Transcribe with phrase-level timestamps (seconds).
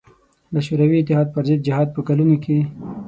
[0.53, 2.57] له شوروي اتحاد پر ضد جهاد په کلونو کې.